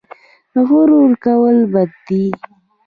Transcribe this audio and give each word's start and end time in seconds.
غرور 0.67 1.11
کول 1.25 1.57
بد 1.73 1.91
دي 2.07 2.23